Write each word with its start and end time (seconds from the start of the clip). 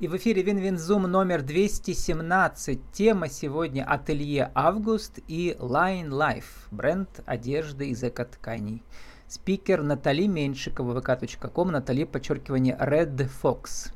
И 0.00 0.06
в 0.06 0.16
эфире 0.16 0.42
Win-Win 0.42 0.80
Zoom 0.80 1.02
номер 1.10 1.42
217. 1.42 2.92
Тема 2.92 3.28
сегодня 3.28 3.84
«Ателье 3.84 4.52
Август» 4.54 5.18
и 5.26 5.56
Line 5.58 6.10
Life, 6.10 6.68
бренд 6.70 7.08
одежды 7.26 7.88
из 7.88 8.04
эко-тканей. 8.04 8.84
Спикер 9.26 9.82
Натали 9.82 10.28
Меньшикова, 10.28 11.00
vk.com, 11.00 11.72
Натали, 11.72 12.04
подчеркивание, 12.04 12.78
Red 12.80 13.28
Fox. 13.42 13.92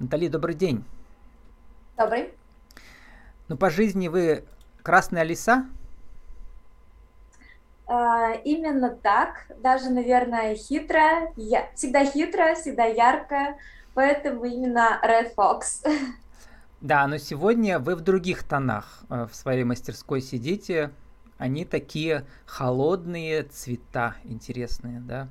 Натали, 0.00 0.28
добрый 0.28 0.54
день. 0.54 0.84
Добрый. 1.96 2.34
Ну, 3.48 3.56
по 3.56 3.70
жизни 3.70 4.08
вы 4.08 4.44
красная 4.82 5.22
лиса? 5.22 5.64
А, 7.86 8.32
именно 8.44 8.90
так, 8.90 9.46
даже, 9.62 9.88
наверное, 9.88 10.54
хитрая, 10.56 11.32
я, 11.36 11.70
всегда 11.74 12.04
хитрая, 12.04 12.54
всегда 12.54 12.84
яркая, 12.84 13.56
поэтому 13.94 14.44
именно 14.44 15.00
Red 15.02 15.34
Fox. 15.36 15.86
Да, 16.82 17.06
но 17.06 17.16
сегодня 17.16 17.78
вы 17.78 17.94
в 17.94 18.00
других 18.00 18.42
тонах 18.42 19.04
э, 19.08 19.26
в 19.30 19.36
своей 19.36 19.62
мастерской 19.62 20.20
сидите. 20.20 20.90
Они 21.38 21.64
такие 21.64 22.24
холодные 22.44 23.44
цвета, 23.44 24.16
интересные, 24.24 25.00
да? 25.00 25.28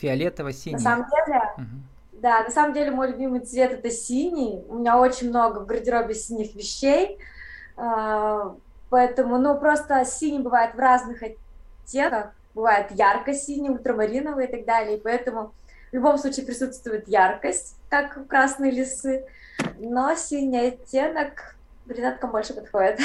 Фиолетово-синий. 0.00 0.74
На 0.74 0.78
самом 0.78 1.06
деле, 1.10 1.42
угу. 1.56 2.20
да, 2.22 2.44
на 2.44 2.50
самом 2.50 2.72
деле 2.72 2.92
мой 2.92 3.08
любимый 3.10 3.40
цвет 3.40 3.72
это 3.72 3.90
синий. 3.90 4.64
У 4.68 4.76
меня 4.76 4.98
очень 4.98 5.30
много 5.30 5.58
в 5.58 5.66
гардеробе 5.66 6.14
синих 6.14 6.54
вещей. 6.54 7.18
А, 7.76 8.54
поэтому, 8.90 9.38
ну, 9.38 9.58
просто 9.58 10.04
синий 10.04 10.38
бывает 10.38 10.74
в 10.76 10.78
разных 10.78 11.22
оттенках. 11.22 12.32
Бывает 12.54 12.92
ярко-синий, 12.92 13.70
ультрамариновый 13.70 14.46
и 14.46 14.50
так 14.50 14.64
далее. 14.64 14.98
И 14.98 15.00
поэтому 15.00 15.52
в 15.90 15.94
любом 15.94 16.18
случае 16.18 16.46
присутствует 16.46 17.08
яркость, 17.08 17.76
как 17.88 18.16
в 18.16 18.26
красной 18.26 18.70
лисы, 18.70 19.26
но 19.78 20.14
синий 20.14 20.68
оттенок 20.68 21.56
брюнеткам 21.86 22.30
больше 22.30 22.54
подходит. 22.54 23.00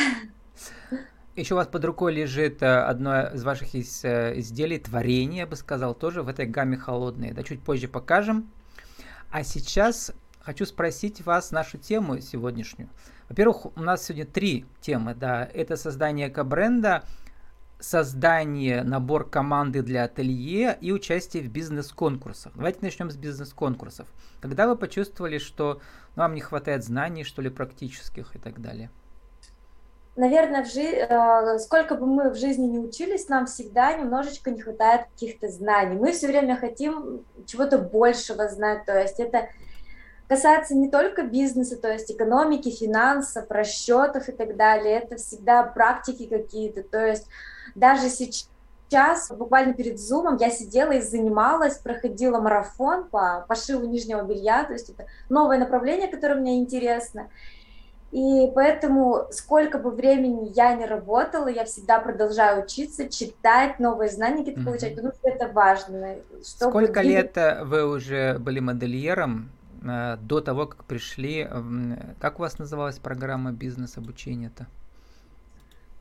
Еще 1.36 1.54
у 1.54 1.58
вас 1.58 1.68
под 1.68 1.84
рукой 1.84 2.14
лежит 2.14 2.64
э, 2.64 2.66
одно 2.66 3.28
из 3.28 3.44
ваших 3.44 3.76
из, 3.76 4.06
э, 4.06 4.40
изделий, 4.40 4.80
творение, 4.80 5.40
я 5.40 5.48
бы 5.48 5.58
сказал, 5.58 5.94
тоже 5.94 6.24
в 6.24 6.30
этой 6.30 6.46
гамме 6.46 6.78
холодные. 6.78 7.34
Да, 7.34 7.44
чуть 7.44 7.62
позже 7.62 7.90
покажем. 7.90 8.50
А 9.32 9.44
сейчас 9.44 10.14
хочу 10.40 10.66
спросить 10.66 11.26
вас 11.26 11.52
нашу 11.52 11.78
тему 11.78 12.22
сегодняшнюю. 12.22 12.90
Во-первых, 13.28 13.66
у 13.66 13.82
нас 13.82 14.06
сегодня 14.06 14.26
три 14.26 14.66
темы. 14.80 15.14
Да, 15.14 15.50
это 15.54 15.76
создание 15.76 16.30
эко-бренда, 16.30 17.04
создание, 17.80 18.84
набор 18.84 19.30
команды 19.30 19.82
для 19.82 20.06
ателье 20.06 20.78
и 20.82 20.92
участие 20.92 21.44
в 21.44 21.50
бизнес-конкурсах. 21.50 22.54
Давайте 22.56 22.80
начнем 22.82 23.12
с 23.12 23.16
бизнес-конкурсов. 23.16 24.08
Когда 24.42 24.68
вы 24.68 24.76
почувствовали, 24.76 25.38
что 25.38 25.82
вам 26.16 26.36
не 26.36 26.42
хватает 26.42 26.84
знаний, 26.84 27.24
что 27.24 27.42
ли, 27.42 27.50
практических 27.50 28.36
и 28.36 28.40
так 28.40 28.62
далее? 28.62 28.90
Наверное, 30.16 30.64
в 30.64 30.72
жи... 30.72 30.82
Э, 30.82 31.60
сколько 31.60 31.96
бы 31.96 32.06
мы 32.06 32.30
в 32.30 32.36
жизни 32.36 32.66
не 32.66 32.80
учились, 32.80 33.28
нам 33.28 33.48
всегда 33.48 33.94
немножечко 33.94 34.50
не 34.50 34.62
хватает 34.62 35.08
каких-то 35.12 35.50
знаний. 35.50 35.98
Мы 35.98 36.14
все 36.14 36.28
время 36.28 36.56
хотим 36.56 37.26
чего-то 37.46 37.78
большего 37.78 38.48
знать, 38.48 38.86
то 38.86 38.98
есть 38.98 39.20
это 39.20 39.50
касается 40.30 40.74
не 40.74 40.90
только 40.90 41.24
бизнеса, 41.24 41.76
то 41.76 41.92
есть 41.92 42.10
экономики, 42.10 42.70
финансов, 42.70 43.46
расчетов 43.50 44.30
и 44.30 44.32
так 44.32 44.56
далее. 44.56 45.02
Это 45.02 45.18
всегда 45.18 45.64
практики 45.64 46.28
какие-то, 46.28 46.84
то 46.84 47.06
есть 47.06 47.28
даже 47.76 48.10
сейчас, 48.10 49.32
буквально 49.32 49.74
перед 49.74 50.00
зумом, 50.00 50.38
я 50.38 50.50
сидела 50.50 50.94
и 50.94 51.02
занималась, 51.02 51.78
проходила 51.78 52.40
марафон 52.40 53.06
по 53.10 53.46
пошиву 53.48 53.86
нижнего 53.86 54.24
белья, 54.24 54.64
то 54.64 54.74
есть 54.74 54.90
это 54.90 55.06
новое 55.30 55.60
направление, 55.60 56.08
которое 56.08 56.36
мне 56.36 56.58
интересно. 56.58 57.30
И 58.12 58.50
поэтому, 58.56 59.28
сколько 59.32 59.78
бы 59.78 59.92
времени 59.92 60.54
я 60.56 60.74
не 60.76 60.86
работала, 60.86 61.50
я 61.50 61.66
всегда 61.66 62.00
продолжаю 62.00 62.64
учиться, 62.64 63.10
читать 63.10 63.78
новые 63.80 64.10
знания 64.10 64.38
какие-то 64.38 64.62
mm-hmm. 64.62 64.64
получать, 64.64 64.96
потому 64.96 65.14
что 65.14 65.28
это 65.28 65.50
важно. 65.50 66.16
Сколько 66.42 67.02
лет 67.02 67.36
э, 67.36 67.66
вы 67.66 67.86
уже 67.86 68.40
были 68.40 68.62
модельером 68.62 69.52
э, 69.84 70.16
до 70.22 70.40
того, 70.40 70.68
как 70.68 70.86
пришли? 70.86 71.46
Как 72.22 72.40
у 72.40 72.44
вас 72.44 72.58
называлась 72.58 73.00
программа 73.00 73.52
бизнес-обучения-то? 73.52 74.68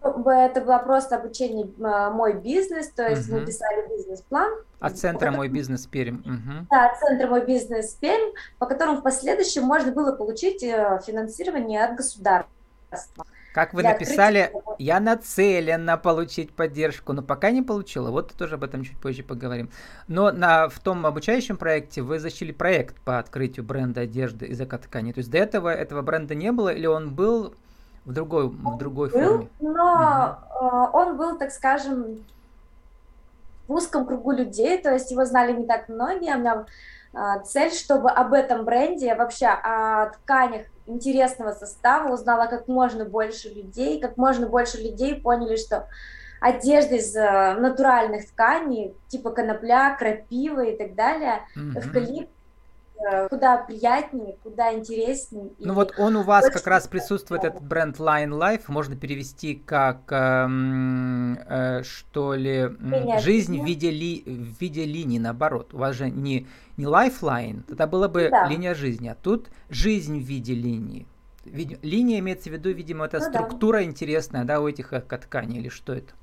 Это 0.04 0.60
было 0.60 0.78
просто 0.78 1.16
обучение 1.16 1.68
а, 1.82 2.10
«Мой 2.10 2.34
бизнес», 2.34 2.88
то 2.88 3.08
есть 3.08 3.28
угу. 3.28 3.38
мы 3.38 3.46
писали 3.46 3.88
бизнес-план. 3.88 4.52
От 4.80 4.98
центра 4.98 5.30
«Мой 5.30 5.48
бизнес 5.48 5.86
Пермь». 5.86 6.20
Угу. 6.20 6.66
Да, 6.70 6.90
от 6.90 6.98
центра 6.98 7.28
«Мой 7.28 7.44
бизнес 7.44 7.94
Пермь», 7.94 8.32
по 8.58 8.66
которому 8.66 8.98
в 8.98 9.02
последующем 9.02 9.64
можно 9.64 9.92
было 9.92 10.12
получить 10.12 10.62
э, 10.62 11.00
финансирование 11.06 11.84
от 11.84 11.96
государства. 11.96 13.24
Как 13.54 13.72
вы 13.72 13.84
написали, 13.84 14.40
открытия... 14.40 14.74
я 14.78 14.98
нацелена 14.98 15.96
получить 15.96 16.52
поддержку, 16.52 17.12
но 17.12 17.22
пока 17.22 17.52
не 17.52 17.62
получила. 17.62 18.10
Вот 18.10 18.32
тоже 18.32 18.56
об 18.56 18.64
этом 18.64 18.82
чуть 18.82 18.98
позже 18.98 19.22
поговорим. 19.22 19.70
Но 20.08 20.32
на, 20.32 20.68
в 20.68 20.80
том 20.80 21.06
обучающем 21.06 21.56
проекте 21.56 22.02
вы 22.02 22.18
защитили 22.18 22.50
проект 22.50 23.00
по 23.02 23.20
открытию 23.20 23.64
бренда 23.64 24.00
одежды 24.00 24.46
из 24.46 24.60
эко-ткани. 24.60 25.12
То 25.12 25.18
есть 25.18 25.30
до 25.30 25.38
этого 25.38 25.72
этого 25.72 26.02
бренда 26.02 26.34
не 26.34 26.50
было 26.50 26.70
или 26.70 26.86
он 26.86 27.14
был 27.14 27.54
в 28.04 28.12
другой, 28.12 28.48
в 28.48 28.78
другой 28.78 29.10
был, 29.10 29.20
форме. 29.20 29.48
Но 29.60 30.38
угу. 30.60 30.98
он 30.98 31.16
был, 31.16 31.38
так 31.38 31.50
скажем, 31.50 32.24
в 33.66 33.72
узком 33.72 34.06
кругу 34.06 34.32
людей, 34.32 34.78
то 34.78 34.92
есть 34.92 35.10
его 35.10 35.24
знали 35.24 35.52
не 35.52 35.66
так 35.66 35.88
многие. 35.88 36.36
У 36.36 36.38
меня 36.38 36.66
а, 37.14 37.38
цель, 37.40 37.72
чтобы 37.72 38.10
об 38.10 38.32
этом 38.32 38.64
бренде, 38.64 39.14
вообще 39.14 39.46
о 39.46 40.10
тканях 40.10 40.66
интересного 40.86 41.52
состава 41.52 42.12
узнала 42.12 42.46
как 42.46 42.68
можно 42.68 43.04
больше 43.04 43.48
людей, 43.48 44.00
как 44.00 44.16
можно 44.16 44.46
больше 44.46 44.78
людей 44.78 45.14
поняли, 45.20 45.56
что 45.56 45.88
одежда 46.40 46.96
из 46.96 47.16
э, 47.16 47.54
натуральных 47.58 48.28
тканей, 48.28 48.94
типа 49.08 49.30
конопля, 49.30 49.96
крапива 49.98 50.60
и 50.60 50.76
так 50.76 50.94
далее, 50.94 51.40
mm-hmm. 51.56 51.78
эвкалипт, 51.78 52.30
куда 53.28 53.58
приятнее, 53.58 54.36
куда 54.42 54.72
интереснее. 54.74 55.50
Ну 55.58 55.74
вот 55.74 55.94
он 55.98 56.16
у 56.16 56.22
вас 56.22 56.48
как 56.50 56.66
раз 56.66 56.86
присутствует, 56.88 57.44
этот 57.44 57.62
бренд 57.62 57.98
Line 57.98 58.30
Life, 58.30 58.64
можно 58.68 58.96
перевести 58.96 59.54
как, 59.54 60.10
эм, 60.10 61.38
э, 61.46 61.82
что 61.82 62.34
ли, 62.34 62.70
Меня 62.78 63.18
жизнь 63.18 63.60
в 63.60 63.64
виде, 63.64 63.90
ли, 63.90 64.22
в 64.24 64.60
виде 64.60 64.84
линии, 64.84 65.18
наоборот. 65.18 65.74
У 65.74 65.78
вас 65.78 65.96
же 65.96 66.10
не, 66.10 66.46
не 66.76 66.84
Lifeline, 66.84 67.62
тогда 67.64 67.86
была 67.86 68.08
бы 68.08 68.28
да. 68.30 68.46
линия 68.46 68.74
жизни, 68.74 69.08
а 69.08 69.14
тут 69.14 69.48
жизнь 69.68 70.18
в 70.18 70.24
виде 70.24 70.54
линии. 70.54 71.06
Линия 71.44 72.20
имеется 72.20 72.48
в 72.48 72.52
виду, 72.54 72.70
видимо, 72.70 73.04
это 73.04 73.18
ну, 73.18 73.24
структура 73.24 73.78
да. 73.78 73.84
интересная, 73.84 74.44
да, 74.44 74.60
у 74.60 74.68
этих 74.68 74.92
тканей, 75.06 75.58
или 75.58 75.68
что 75.68 75.92
это? 75.92 76.14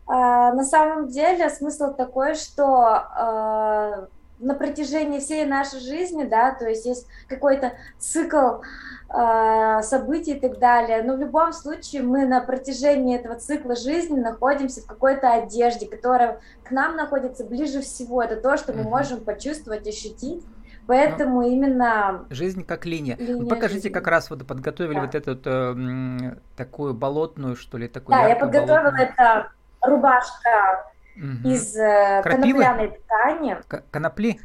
на 0.11 0.63
самом 0.63 1.07
деле 1.07 1.49
смысл 1.49 1.93
такой, 1.93 2.35
что 2.35 2.65
а, 2.65 4.07
на 4.39 4.55
протяжении 4.55 5.19
всей 5.19 5.45
нашей 5.45 5.79
жизни, 5.79 6.25
да, 6.25 6.53
то 6.53 6.67
есть 6.67 6.85
есть 6.85 7.07
какой-то 7.29 7.73
цикл 7.99 8.61
а, 9.07 9.81
событий 9.83 10.33
и 10.33 10.39
так 10.39 10.57
далее, 10.59 11.03
но 11.03 11.15
в 11.15 11.19
любом 11.19 11.53
случае 11.53 12.01
мы 12.01 12.25
на 12.25 12.41
протяжении 12.41 13.17
этого 13.17 13.35
цикла 13.35 13.75
жизни 13.75 14.19
находимся 14.19 14.81
в 14.81 14.85
какой-то 14.85 15.31
одежде, 15.31 15.87
которая 15.87 16.39
к 16.63 16.71
нам 16.71 16.95
находится 16.95 17.45
ближе 17.45 17.81
всего. 17.81 18.21
Это 18.21 18.35
то, 18.35 18.57
что 18.57 18.73
мы 18.73 18.83
можем 18.83 19.21
почувствовать, 19.21 19.87
ощутить. 19.87 20.43
Поэтому 20.87 21.41
ну, 21.41 21.47
именно... 21.47 22.25
Жизнь 22.31 22.65
как 22.65 22.85
линия. 22.85 23.15
линия 23.15 23.37
Вы 23.37 23.47
покажите, 23.47 23.83
жизни. 23.83 23.93
как 23.93 24.07
раз 24.07 24.29
вот 24.29 24.45
подготовили 24.45 24.95
да. 24.95 25.01
вот 25.01 25.15
эту 25.15 25.39
э, 25.45 26.35
такую 26.57 26.95
болотную, 26.95 27.55
что 27.55 27.77
ли, 27.77 27.87
такую 27.87 28.17
Да, 28.17 28.27
я 28.27 28.35
подготовила 28.35 28.93
это 28.97 29.51
рубашка 29.81 30.85
угу. 31.15 31.47
из 31.49 31.75
э, 31.75 32.21
Крапивы? 32.23 32.63
конопляной 32.63 32.87
ткани. 32.89 33.57
К 33.67 33.83
конопли? 33.91 34.39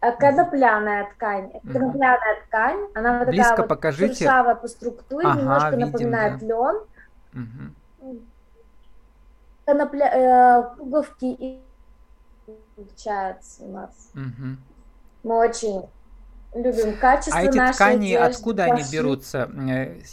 Э, 0.00 0.12
конопляная 0.12 1.10
ткань. 1.14 1.46
Угу. 1.46 1.72
Конопляная 1.72 2.42
ткань. 2.46 2.88
Она 2.94 3.18
вот 3.18 3.28
Близко 3.28 3.50
такая 3.50 3.68
покажите. 3.68 4.06
вот 4.08 4.18
шершавая 4.18 4.54
по 4.56 4.68
структуре, 4.68 5.26
ага, 5.26 5.40
немножко 5.40 5.70
видим, 5.70 5.86
напоминает 5.86 6.38
да. 6.38 6.46
лен. 6.46 6.76
Угу. 8.00 8.20
Конопля... 9.66 10.10
Э, 10.12 10.76
пуговки 10.76 11.60
получается 12.76 13.64
у 13.64 13.72
нас. 13.72 14.10
Угу. 14.14 14.56
Мы 15.22 15.36
очень 15.36 15.88
любим 16.54 16.98
качество 16.98 17.38
А 17.38 17.42
эти 17.42 17.72
ткани, 17.72 18.14
одежды, 18.14 18.36
откуда 18.36 18.68
пошить. 18.68 18.86
они 18.86 18.96
берутся? 18.96 19.50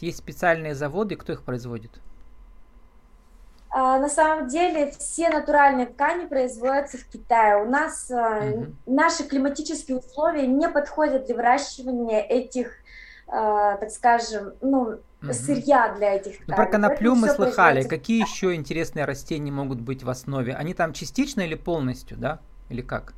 Есть 0.02 0.20
специальные 0.20 0.76
заводы, 0.76 1.16
кто 1.16 1.34
их 1.34 1.44
производит? 1.44 2.00
А, 3.72 4.00
на 4.00 4.10
самом 4.10 4.48
деле 4.48 4.92
все 4.98 5.30
натуральные 5.30 5.88
ткани 5.88 6.26
производятся 6.26 6.98
в 6.98 7.06
Китае. 7.06 7.64
У 7.64 7.70
нас 7.70 8.10
угу. 8.10 8.74
наши 8.86 9.24
климатические 9.24 9.98
условия 10.00 10.48
не 10.48 10.68
подходят 10.68 11.26
для 11.26 11.36
выращивания 11.36 12.22
этих, 12.22 12.72
а, 13.28 13.78
так 13.78 13.92
скажем, 13.92 14.54
ну, 14.62 14.82
угу. 15.22 15.34
сырья 15.34 15.94
для 15.98 16.16
этих 16.16 16.38
тканей. 16.38 16.46
Ну, 16.48 16.56
про 16.56 16.66
коноплю 16.66 17.16
мы 17.16 17.30
слыхали. 17.30 17.84
Какие 17.84 18.22
еще 18.22 18.56
интересные 18.56 19.06
растения 19.06 19.52
могут 19.52 19.80
быть 19.82 20.04
в 20.04 20.10
основе? 20.10 20.56
Они 20.56 20.74
там 20.74 20.94
частично 20.94 21.42
или 21.42 21.56
полностью, 21.56 22.18
да? 22.18 22.40
Или 22.70 22.82
как? 22.82 23.14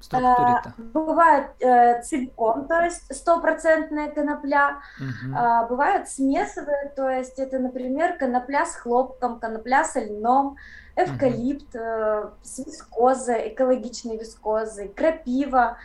Структуре-то? 0.00 0.74
А, 0.76 0.82
бывает 0.92 1.50
э, 1.60 2.02
целиком, 2.02 2.66
то 2.66 2.80
есть 2.80 3.14
стопроцентная 3.14 4.10
конопля. 4.10 4.78
Угу. 4.98 5.36
А, 5.36 5.66
бывают 5.66 6.08
смесовые, 6.08 6.92
то 6.96 7.08
есть 7.08 7.38
это, 7.38 7.58
например, 7.58 8.16
конопля 8.18 8.66
с 8.66 8.74
хлопком, 8.74 9.38
конопля 9.38 9.84
с 9.84 9.96
льном, 9.96 10.56
эвкалипт 10.96 11.74
угу. 11.74 11.84
э, 11.84 12.30
с 12.42 12.58
вискозой, 12.58 13.48
экологичной 13.48 14.18
вискозой, 14.18 14.88
крапива. 14.88 15.78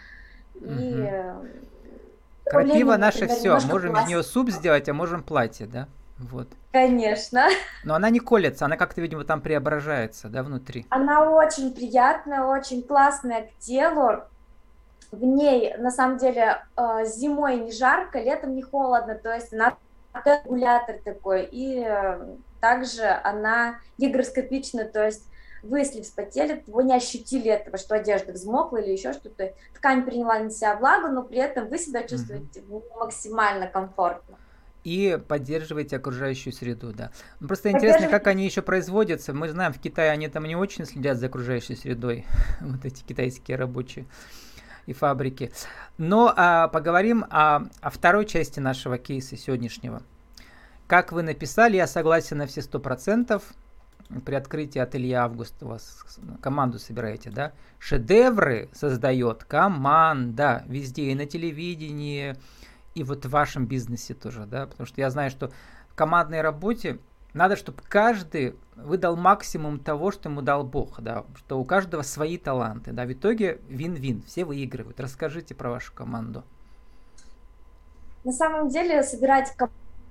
Угу. 0.56 0.66
И, 0.66 1.24
Крапива 2.46 2.98
наше 2.98 3.28
все. 3.28 3.58
Можем 3.68 3.98
из 3.98 4.08
нее 4.08 4.22
суп 4.22 4.50
сделать, 4.50 4.90
а 4.90 4.94
можем 4.94 5.24
платье, 5.24 5.66
да? 5.66 5.88
Вот. 6.20 6.48
Конечно. 6.72 7.48
Но 7.84 7.96
она 7.96 8.10
не 8.10 8.20
колется, 8.20 8.66
она 8.66 8.78
как-то, 8.78 9.02
видимо, 9.02 9.24
там 9.24 9.42
преображается, 9.42 10.30
да, 10.30 10.44
внутри. 10.44 10.86
Она 10.90 11.30
очень 11.30 11.74
приятная, 11.74 12.44
очень 12.44 12.84
классная 12.84 13.44
к 13.44 13.60
телу. 13.60 14.24
В 15.12 15.24
ней, 15.24 15.76
на 15.78 15.92
самом 15.92 16.18
деле, 16.18 16.64
э, 16.76 17.06
зимой 17.06 17.58
не 17.58 17.72
жарко, 17.72 18.20
летом 18.20 18.56
не 18.56 18.64
холодно, 18.64 19.16
то 19.16 19.32
есть 19.34 19.54
она 19.54 19.76
регулятор 20.26 20.98
такой. 21.04 21.46
И 21.46 21.84
э, 21.86 22.36
также 22.60 23.04
она 23.24 23.80
гигроскопична, 24.00 24.86
то 24.86 25.06
есть 25.06 25.28
вы, 25.62 25.80
если 25.80 26.02
вспотели, 26.02 26.64
вы 26.68 26.84
не 26.84 26.96
ощутили 26.96 27.50
этого, 27.50 27.78
что 27.78 27.96
одежда 27.96 28.34
взмокла 28.34 28.82
или 28.82 28.92
еще 28.92 29.14
что-то. 29.14 29.54
Ткань 29.76 30.04
приняла 30.04 30.40
на 30.40 30.50
себя 30.50 30.76
влагу, 30.76 31.08
но 31.08 31.24
при 31.24 31.38
этом 31.38 31.70
вы 31.70 31.78
себя 31.78 32.04
чувствуете 32.04 32.62
mm-hmm. 32.62 32.98
максимально 32.98 33.68
комфортно 33.68 34.38
и 34.84 35.20
поддерживаете 35.28 35.98
окружающую 35.98 36.54
среду, 36.54 36.94
да. 36.94 37.12
Ну, 37.40 37.48
просто 37.48 37.72
интересно, 37.72 38.08
как 38.08 38.28
они 38.28 38.46
еще 38.46 38.62
производятся. 38.62 39.34
Мы 39.34 39.50
знаем, 39.50 39.74
в 39.74 39.80
Китае 39.80 40.12
они 40.12 40.28
там 40.28 40.46
не 40.46 40.56
очень 40.56 40.86
следят 40.86 41.18
за 41.18 41.28
окружающей 41.28 41.76
средой, 41.76 42.26
вот 42.62 42.86
эти 42.86 43.04
китайские 43.04 43.58
рабочие 43.58 44.06
и 44.86 44.94
фабрики. 44.94 45.52
Но 45.98 46.34
а, 46.36 46.68
поговорим 46.68 47.26
о, 47.30 47.68
о 47.82 47.90
второй 47.90 48.26
части 48.26 48.60
нашего 48.60 48.98
кейса 48.98 49.38
сегодняшнего. 49.38 50.02
Как 50.88 51.12
вы 51.12 51.24
написали, 51.24 51.78
я 51.78 51.88
согласен 51.88 52.38
на 52.38 52.48
все 52.48 52.62
сто 52.62 52.80
процентов. 52.80 53.44
При 54.26 54.36
открытии 54.36 54.80
ателье 54.80 55.18
Август 55.18 55.56
у 55.64 55.70
вас 55.70 56.06
команду 56.42 56.78
собираете, 56.78 57.32
да? 57.32 57.54
Шедевры 57.80 58.70
создает 58.74 59.46
команда 59.46 60.64
везде, 60.68 61.12
и 61.12 61.16
на 61.16 61.26
телевидении, 61.26 62.36
и 62.96 63.04
вот 63.04 63.26
в 63.26 63.30
вашем 63.30 63.66
бизнесе 63.66 64.14
тоже, 64.14 64.46
да, 64.46 64.68
потому 64.68 64.86
что 64.88 65.02
я 65.02 65.10
знаю, 65.10 65.30
что 65.30 65.52
в 65.90 65.96
командной 65.96 66.42
работе 66.42 67.00
надо, 67.34 67.56
чтобы 67.56 67.82
каждый 67.88 68.56
выдал 68.76 69.16
максимум 69.16 69.80
того, 69.80 70.12
что 70.12 70.30
ему 70.30 70.42
дал 70.42 70.64
Бог, 70.64 71.02
да, 71.02 71.26
что 71.36 71.60
у 71.60 71.66
каждого 71.66 72.04
свои 72.04 72.38
таланты, 72.38 72.92
да, 72.92 73.06
в 73.06 73.12
итоге 73.12 73.60
вин-вин, 73.68 74.22
все 74.24 74.46
выигрывают. 74.46 75.00
Расскажите 75.00 75.56
про 75.56 75.72
вашу 75.72 75.94
команду. 75.94 76.44
На 78.24 78.32
самом 78.32 78.70
деле 78.70 79.04
собирать 79.04 79.52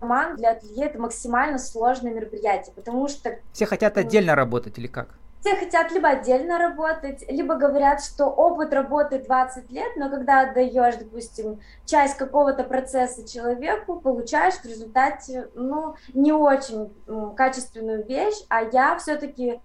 команду 0.00 0.38
для 0.38 0.50
ателье 0.50 0.87
это 0.87 0.99
максимально 0.99 1.58
сложное 1.58 2.12
мероприятие, 2.12 2.75
потому 2.75 3.08
что... 3.08 3.38
Все 3.52 3.67
хотят 3.67 3.96
отдельно 3.96 4.35
работать 4.35 4.78
или 4.78 4.88
как? 4.88 5.17
Все 5.43 5.56
хотят 5.56 5.91
либо 5.91 6.09
отдельно 6.09 6.56
работать, 6.56 7.29
либо 7.29 7.56
говорят, 7.56 8.00
что 8.00 8.27
опыт 8.27 8.73
работы 8.73 9.19
20 9.19 9.73
лет, 9.73 9.97
но 9.97 10.09
когда 10.09 10.43
отдаешь, 10.43 10.94
допустим, 10.94 11.59
часть 11.85 12.17
какого-то 12.17 12.62
процесса 12.62 13.29
человеку, 13.29 13.99
получаешь 14.00 14.55
в 14.55 14.65
результате, 14.65 15.49
ну, 15.56 15.97
не 16.15 16.33
очень 16.33 16.93
качественную 17.37 18.06
вещь, 18.06 18.37
а 18.49 18.62
я 18.62 18.97
все-таки 18.99 19.61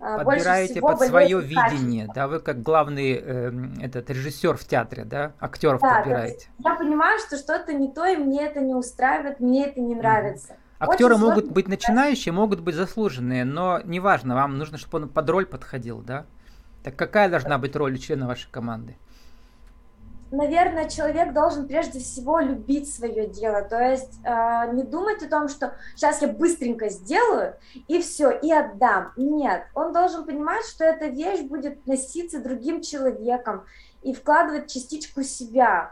а, 0.00 0.22
Подбираете 0.22 0.80
под 0.80 1.00
свое 1.00 1.40
видение, 1.40 2.06
да, 2.14 2.28
вы 2.28 2.40
как 2.40 2.62
главный 2.62 3.22
э, 3.22 3.52
этот 3.82 4.10
режиссер 4.10 4.56
в 4.56 4.64
театре, 4.66 5.04
да, 5.04 5.32
актеров 5.40 5.80
да, 5.80 5.96
подбираете. 5.96 6.48
Я 6.58 6.74
понимаю, 6.74 7.18
что 7.18 7.38
что-то 7.38 7.72
не 7.72 7.90
то, 7.90 8.06
и 8.06 8.16
мне 8.16 8.44
это 8.44 8.60
не 8.60 8.74
устраивает, 8.74 9.40
мне 9.40 9.66
это 9.66 9.80
не 9.80 9.94
нравится. 9.94 10.52
Mm-hmm. 10.54 10.59
Актеры 10.80 11.14
Очень 11.14 11.26
могут 11.26 11.50
быть 11.50 11.68
начинающие, 11.68 12.32
могут 12.32 12.60
быть 12.60 12.74
заслуженные, 12.74 13.44
но 13.44 13.80
неважно, 13.84 14.34
вам 14.34 14.56
нужно, 14.56 14.78
чтобы 14.78 15.04
он 15.04 15.08
под 15.10 15.28
роль 15.28 15.44
подходил, 15.44 16.00
да? 16.00 16.24
Так 16.82 16.96
какая 16.96 17.28
должна 17.28 17.58
быть 17.58 17.76
роль 17.76 17.94
у 17.94 17.98
члена 17.98 18.26
вашей 18.26 18.50
команды? 18.50 18.96
Наверное, 20.30 20.88
человек 20.88 21.34
должен 21.34 21.66
прежде 21.66 21.98
всего 21.98 22.38
любить 22.38 22.90
свое 22.90 23.26
дело, 23.26 23.62
то 23.62 23.78
есть 23.78 24.20
э, 24.24 24.72
не 24.72 24.84
думать 24.84 25.22
о 25.22 25.28
том, 25.28 25.48
что 25.48 25.74
сейчас 25.96 26.22
я 26.22 26.28
быстренько 26.28 26.88
сделаю 26.88 27.56
и 27.88 28.00
все, 28.00 28.30
и 28.30 28.50
отдам. 28.50 29.12
Нет, 29.16 29.66
он 29.74 29.92
должен 29.92 30.24
понимать, 30.24 30.64
что 30.64 30.84
эта 30.84 31.08
вещь 31.08 31.40
будет 31.40 31.84
носиться 31.86 32.40
другим 32.40 32.80
человеком 32.80 33.64
и 34.02 34.14
вкладывать 34.14 34.72
частичку 34.72 35.24
себя. 35.24 35.90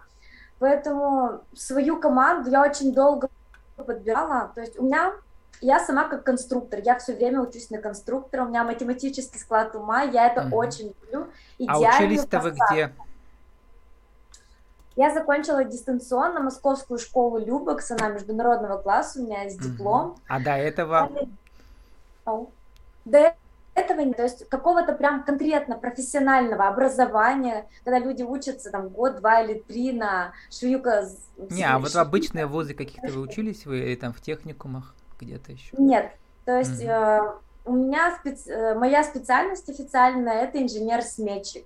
Поэтому 0.60 1.42
свою 1.54 2.00
команду 2.00 2.50
я 2.50 2.62
очень 2.62 2.94
долго 2.94 3.28
подбирала. 3.84 4.52
То 4.54 4.60
есть 4.60 4.78
у 4.78 4.84
меня, 4.84 5.12
я 5.60 5.80
сама 5.80 6.08
как 6.08 6.24
конструктор, 6.24 6.80
я 6.84 6.98
все 6.98 7.14
время 7.14 7.40
учусь 7.40 7.70
на 7.70 7.78
конструктора, 7.78 8.44
у 8.44 8.48
меня 8.48 8.64
математический 8.64 9.38
склад 9.40 9.74
ума, 9.74 10.02
я 10.02 10.26
это 10.26 10.46
угу. 10.46 10.56
очень 10.56 10.94
люблю. 11.02 11.28
А 11.66 11.78
учились-то 11.78 12.40
вы 12.40 12.50
где? 12.52 12.92
Я 14.96 15.14
закончила 15.14 15.62
дистанционно 15.62 16.40
Московскую 16.40 16.98
школу 16.98 17.38
Любекс, 17.38 17.88
она 17.92 18.08
международного 18.08 18.78
класса, 18.78 19.20
у 19.20 19.22
меня 19.22 19.42
есть 19.44 19.60
диплом. 19.60 20.16
А 20.26 20.40
до 20.40 20.50
этого? 20.50 21.08
До 23.04 23.34
этого. 23.78 24.12
То 24.14 24.22
есть 24.22 24.48
какого-то 24.48 24.92
прям 24.92 25.24
конкретно 25.24 25.76
профессионального 25.76 26.68
образования, 26.68 27.68
когда 27.84 27.98
люди 27.98 28.22
учатся 28.22 28.70
там 28.70 28.88
год, 28.88 29.16
два 29.16 29.42
или 29.42 29.60
три 29.60 29.92
на 29.92 30.32
швеюка. 30.50 31.08
Не, 31.50 31.64
а 31.64 31.78
вот 31.78 31.94
обычные 31.96 32.46
вузы 32.46 32.74
каких-то 32.74 33.08
вы 33.12 33.20
учились 33.20 33.66
вы 33.66 33.80
или 33.80 33.94
там 33.96 34.12
в 34.12 34.20
техникумах 34.20 34.94
где-то 35.20 35.52
еще? 35.52 35.74
Нет, 35.76 36.12
то 36.44 36.58
есть 36.58 36.82
угу. 36.82 36.90
э, 36.90 37.20
у 37.64 37.72
меня 37.72 38.16
специ... 38.18 38.50
Э, 38.50 38.74
моя 38.74 39.04
специальность 39.04 39.68
официальная 39.68 40.42
это 40.44 40.62
инженер-сметчик. 40.62 41.64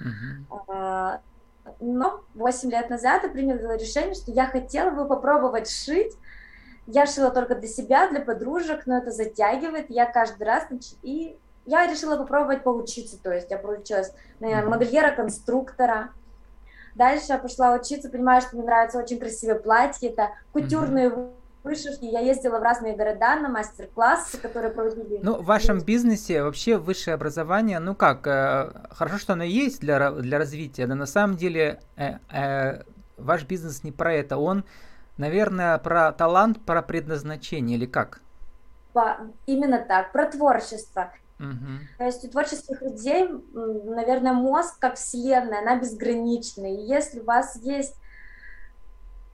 Угу. 0.00 0.72
Э, 0.72 1.18
но 1.80 2.20
8 2.34 2.70
лет 2.70 2.90
назад 2.90 3.22
я 3.22 3.30
приняла 3.30 3.76
решение, 3.76 4.14
что 4.14 4.30
я 4.30 4.46
хотела 4.46 4.90
бы 4.90 5.06
попробовать 5.06 5.70
шить. 5.70 6.12
Я 6.86 7.06
шила 7.06 7.30
только 7.30 7.54
для 7.54 7.68
себя, 7.68 8.08
для 8.08 8.20
подружек, 8.20 8.86
но 8.86 8.98
это 8.98 9.10
затягивает. 9.10 9.86
Я 9.88 10.04
каждый 10.04 10.42
раз 10.42 10.66
и 11.02 11.38
я 11.66 11.86
решила 11.86 12.16
попробовать 12.16 12.62
поучиться, 12.62 13.20
то 13.22 13.32
есть 13.32 13.50
я 13.50 13.58
получилась 13.58 14.12
на 14.40 14.62
модельера-конструктора. 14.62 16.10
Дальше 16.94 17.26
я 17.30 17.38
пошла 17.38 17.74
учиться, 17.74 18.08
понимаю, 18.08 18.40
что 18.40 18.56
мне 18.56 18.64
нравятся 18.64 18.98
очень 18.98 19.18
красивые 19.18 19.58
платья, 19.58 20.10
это 20.10 20.30
кутюрные 20.52 21.08
mm-hmm. 21.08 21.32
вышивки. 21.64 22.04
Я 22.04 22.20
ездила 22.20 22.60
в 22.60 22.62
разные 22.62 22.94
города 22.94 23.34
на 23.36 23.48
мастер-классы, 23.48 24.38
которые 24.38 24.72
проводили. 24.72 25.18
Ну, 25.22 25.40
в 25.40 25.44
вашем 25.44 25.80
бизнесе 25.80 26.42
вообще 26.42 26.76
высшее 26.76 27.14
образование, 27.14 27.80
ну 27.80 27.96
как, 27.96 28.26
э, 28.26 28.70
хорошо, 28.90 29.18
что 29.18 29.32
оно 29.32 29.42
есть 29.42 29.80
для, 29.80 30.12
для 30.12 30.38
развития, 30.38 30.86
но 30.86 30.94
на 30.94 31.06
самом 31.06 31.36
деле 31.36 31.80
э, 31.96 32.18
э, 32.30 32.82
ваш 33.16 33.44
бизнес 33.44 33.82
не 33.82 33.90
про 33.90 34.12
это, 34.14 34.36
он, 34.36 34.64
наверное, 35.16 35.78
про 35.78 36.12
талант, 36.12 36.64
про 36.64 36.80
предназначение 36.80 37.76
или 37.76 37.86
как? 37.86 38.20
Именно 39.46 39.80
так, 39.80 40.12
про 40.12 40.26
творчество. 40.26 41.10
Угу. 41.44 41.98
То 41.98 42.04
есть 42.04 42.24
у 42.24 42.28
творческих 42.28 42.82
людей, 42.82 43.28
наверное, 43.52 44.32
мозг 44.32 44.78
как 44.78 44.96
вселенная, 44.96 45.60
она 45.60 45.78
безгранична. 45.78 46.66
И 46.66 46.86
если 46.86 47.20
у 47.20 47.24
вас 47.24 47.56
есть, 47.56 47.94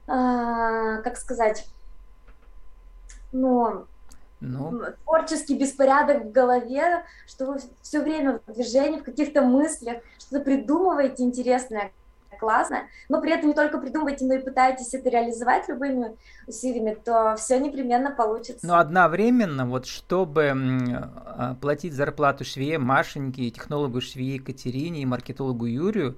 э, 0.07 1.01
как 1.03 1.17
сказать, 1.17 1.67
ну, 3.31 3.85
ну, 4.41 4.81
творческий 5.03 5.57
беспорядок 5.57 6.25
в 6.25 6.31
голове, 6.31 7.05
что 7.27 7.45
вы 7.45 7.59
все 7.81 8.01
время 8.01 8.39
в 8.45 8.53
движении, 8.53 8.99
в 8.99 9.03
каких-то 9.03 9.43
мыслях, 9.43 10.01
что-то 10.17 10.43
придумываете 10.43 11.23
интересное, 11.23 11.91
классно, 12.41 12.87
но 13.07 13.21
при 13.21 13.31
этом 13.31 13.49
не 13.49 13.53
только 13.53 13.77
придумываете, 13.77 14.25
но 14.25 14.33
и 14.33 14.39
пытаетесь 14.39 14.93
это 14.93 15.09
реализовать 15.09 15.69
любыми 15.69 16.17
усилиями, 16.47 16.95
то 16.95 17.35
все 17.37 17.59
непременно 17.59 18.11
получится. 18.11 18.65
Но 18.67 18.77
одновременно, 18.77 19.65
вот 19.65 19.85
чтобы 19.85 20.51
а, 20.51 21.55
платить 21.61 21.93
зарплату 21.93 22.43
швее 22.43 22.79
Машеньке, 22.79 23.51
технологу 23.51 24.01
швее 24.01 24.35
Екатерине 24.35 25.03
и 25.03 25.05
маркетологу 25.05 25.65
Юрию, 25.65 26.17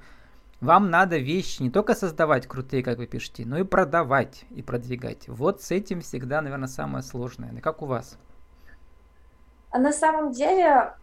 вам 0.62 0.90
надо 0.90 1.18
вещи 1.18 1.62
не 1.62 1.70
только 1.70 1.94
создавать 1.94 2.48
крутые, 2.48 2.84
как 2.84 2.98
вы 2.98 3.06
пишете, 3.06 3.44
но 3.46 3.58
и 3.58 3.64
продавать 3.64 4.46
и 4.50 4.62
продвигать. 4.62 5.28
Вот 5.28 5.62
с 5.62 5.72
этим 5.72 6.00
всегда, 6.00 6.42
наверное, 6.42 6.70
самое 6.70 7.04
сложное. 7.04 7.54
Как 7.62 7.82
у 7.82 7.86
вас? 7.86 8.18
А 9.72 9.78
на 9.78 9.92
самом 9.92 10.32
деле 10.32 10.94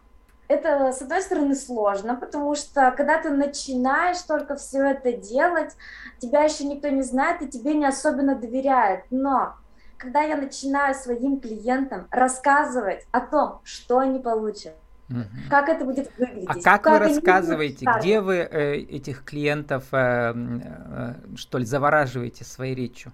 это, 0.51 0.91
с 0.91 1.01
одной 1.01 1.21
стороны, 1.21 1.55
сложно, 1.55 2.15
потому 2.15 2.55
что 2.55 2.91
когда 2.91 3.21
ты 3.21 3.29
начинаешь 3.29 4.21
только 4.21 4.55
все 4.55 4.83
это 4.91 5.13
делать, 5.13 5.75
тебя 6.19 6.43
еще 6.43 6.65
никто 6.65 6.89
не 6.89 7.03
знает 7.03 7.41
и 7.41 7.47
тебе 7.47 7.73
не 7.73 7.85
особенно 7.85 8.35
доверяют. 8.35 9.05
Но 9.09 9.55
когда 9.97 10.21
я 10.21 10.35
начинаю 10.35 10.93
своим 10.93 11.39
клиентам 11.39 12.07
рассказывать 12.11 13.05
о 13.11 13.21
том, 13.21 13.61
что 13.63 13.99
они 13.99 14.19
получат, 14.19 14.73
Угу. 15.09 15.49
Как 15.49 15.67
это 15.67 15.83
будет 15.83 16.09
выглядеть? 16.17 16.47
А 16.47 16.53
как, 16.53 16.83
как 16.83 16.93
вы 16.93 16.99
рассказываете, 16.99 17.85
где 17.97 18.21
вы 18.21 18.35
э, 18.35 18.75
этих 18.77 19.25
клиентов, 19.25 19.83
э, 19.91 20.33
э, 20.33 21.13
что 21.35 21.57
ли, 21.57 21.65
завораживаете 21.65 22.45
своей 22.45 22.75
речью? 22.75 23.11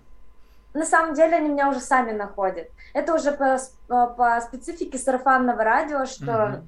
На 0.75 0.86
самом 0.86 1.15
деле 1.15 1.38
они 1.38 1.50
меня 1.50 1.67
уже 1.72 1.79
сами 1.79 2.12
находят. 2.12 2.70
Это 2.94 3.15
уже 3.15 3.32
по, 3.32 3.58
по 3.88 4.39
специфике 4.41 5.00
сарафанного 5.00 5.63
радио, 5.63 6.06
что 6.06 6.46
угу. 6.46 6.67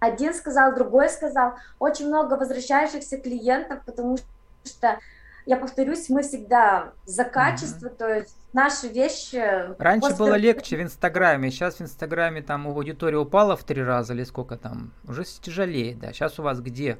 Один 0.00 0.34
сказал, 0.34 0.74
другой 0.74 1.08
сказал. 1.08 1.54
Очень 1.78 2.08
много 2.08 2.34
возвращающихся 2.34 3.18
клиентов, 3.18 3.80
потому 3.84 4.18
что 4.64 4.98
я 5.46 5.56
повторюсь, 5.56 6.08
мы 6.08 6.22
всегда 6.22 6.92
за 7.06 7.24
качество, 7.24 7.88
mm-hmm. 7.88 7.96
то 7.96 8.14
есть 8.14 8.36
наши 8.52 8.88
вещи... 8.88 9.74
Раньше 9.78 10.10
после... 10.10 10.24
было 10.24 10.34
легче 10.34 10.76
в 10.76 10.82
Инстаграме, 10.82 11.50
сейчас 11.50 11.76
в 11.76 11.82
Инстаграме 11.82 12.42
там 12.42 12.66
аудитория 12.66 13.18
упала 13.18 13.56
в 13.56 13.64
три 13.64 13.82
раза 13.82 14.12
или 14.12 14.24
сколько 14.24 14.56
там, 14.56 14.92
уже 15.08 15.24
тяжелее, 15.24 15.94
да. 15.94 16.12
Сейчас 16.12 16.38
у 16.38 16.42
вас 16.42 16.60
где? 16.60 16.98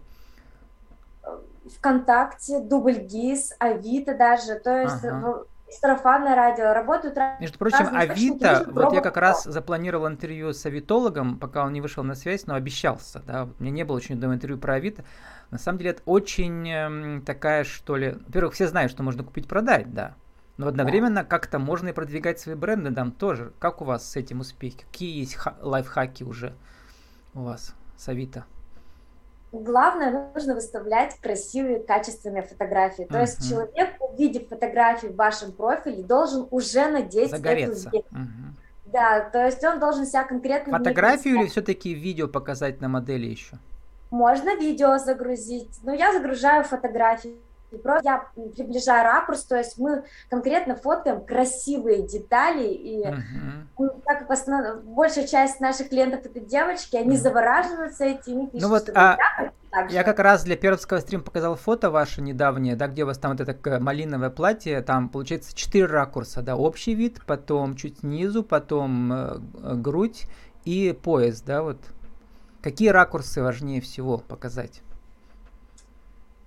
ВКонтакте, 1.76 2.60
Дубль 2.60 2.98
ГИС, 2.98 3.54
Авито 3.58 4.16
даже, 4.16 4.58
то 4.58 4.82
есть 4.82 5.04
ага 5.04 5.44
сарафанное 5.72 6.34
радио, 6.34 6.72
работают 6.72 7.16
Между 7.40 7.58
прочим, 7.58 7.88
Авито, 7.92 8.66
вот 8.70 8.92
я 8.92 9.00
как 9.00 9.16
раз 9.16 9.44
запланировал 9.44 10.08
интервью 10.08 10.52
с 10.52 10.64
авитологом, 10.66 11.38
пока 11.38 11.64
он 11.64 11.72
не 11.72 11.80
вышел 11.80 12.02
на 12.04 12.14
связь, 12.14 12.46
но 12.46 12.54
обещался, 12.54 13.20
да, 13.26 13.44
у 13.44 13.62
меня 13.62 13.72
не 13.72 13.84
было 13.84 13.96
очень 13.96 14.20
давно 14.20 14.36
интервью 14.36 14.58
про 14.58 14.74
Авито. 14.74 15.04
На 15.50 15.58
самом 15.58 15.78
деле 15.78 15.90
это 15.90 16.02
очень 16.04 16.68
э, 16.68 17.20
такая, 17.22 17.64
что 17.64 17.96
ли, 17.96 18.12
во-первых, 18.26 18.54
все 18.54 18.68
знают, 18.68 18.92
что 18.92 19.02
можно 19.02 19.24
купить, 19.24 19.48
продать, 19.48 19.92
да, 19.92 20.14
но 20.60 20.68
одновременно 20.68 21.24
как-то 21.24 21.58
можно 21.58 21.88
и 21.88 21.92
продвигать 21.92 22.38
свои 22.38 22.54
бренды 22.54 22.94
там 22.94 23.12
тоже. 23.12 23.52
Как 23.58 23.80
у 23.80 23.86
вас 23.86 24.08
с 24.08 24.16
этим 24.16 24.40
успехи? 24.40 24.84
Какие 24.90 25.20
есть 25.20 25.38
лайфхаки 25.62 26.22
уже 26.22 26.54
у 27.32 27.44
вас 27.44 27.74
с 27.96 28.08
Авито? 28.08 28.44
Главное, 29.52 30.32
нужно 30.34 30.54
выставлять 30.54 31.18
красивые, 31.20 31.80
качественные 31.80 32.42
фотографии. 32.42 33.04
То 33.04 33.18
uh-huh. 33.18 33.20
есть 33.22 33.48
человек, 33.48 33.96
увидев 34.00 34.48
фотографии 34.48 35.08
в 35.08 35.16
вашем 35.16 35.52
профиле, 35.52 36.02
должен 36.02 36.46
уже 36.50 36.88
надеть 36.88 37.30
Загореться. 37.30 37.88
эту 37.88 37.98
uh-huh. 37.98 38.26
Да, 38.86 39.20
то 39.20 39.44
есть 39.44 39.62
он 39.64 39.78
должен 39.78 40.04
себя 40.04 40.24
конкретно... 40.24 40.78
Фотографию 40.78 41.40
или 41.40 41.46
все-таки 41.46 41.94
видео 41.94 42.26
показать 42.26 42.80
на 42.80 42.88
модели 42.88 43.26
еще? 43.26 43.58
Можно 44.10 44.56
видео 44.56 44.98
загрузить, 44.98 45.78
но 45.84 45.92
я 45.92 46.12
загружаю 46.12 46.64
фотографии 46.64 47.36
Просто 47.78 48.08
я 48.08 48.24
приближаю 48.34 49.04
ракурс, 49.04 49.44
то 49.44 49.56
есть 49.56 49.78
мы 49.78 50.04
конкретно 50.28 50.76
фотоем 50.76 51.24
красивые 51.24 52.02
детали, 52.06 52.68
и 52.68 53.04
uh-huh. 53.04 54.02
так 54.04 54.20
как 54.20 54.30
основ... 54.30 54.82
большая 54.82 55.26
часть 55.26 55.60
наших 55.60 55.88
клиентов 55.88 56.24
это 56.24 56.40
девочки, 56.40 56.96
они 56.96 57.16
uh-huh. 57.16 57.20
завораживаются 57.20 58.04
этим, 58.04 58.48
пишут, 58.48 58.62
ну 58.62 58.68
вот, 58.68 58.90
а, 58.94 59.16
я 59.88 60.02
как 60.02 60.18
раз 60.18 60.42
для 60.42 60.56
пермского 60.56 60.98
стрима 60.98 61.22
показал 61.22 61.54
фото 61.54 61.90
ваше 61.90 62.22
недавнее, 62.22 62.74
да, 62.74 62.88
где 62.88 63.04
у 63.04 63.06
вас 63.06 63.18
там 63.18 63.36
вот 63.36 63.40
это 63.40 63.80
малиновое 63.80 64.30
платье, 64.30 64.80
там 64.82 65.08
получается 65.08 65.54
четыре 65.54 65.86
ракурса, 65.86 66.42
да, 66.42 66.56
общий 66.56 66.94
вид, 66.94 67.20
потом 67.26 67.76
чуть 67.76 68.00
снизу, 68.00 68.42
потом 68.42 69.12
э, 69.12 69.38
грудь 69.76 70.26
и 70.64 70.96
пояс, 71.00 71.40
да, 71.42 71.62
вот. 71.62 71.78
Какие 72.62 72.90
ракурсы 72.90 73.42
важнее 73.42 73.80
всего 73.80 74.18
показать? 74.18 74.82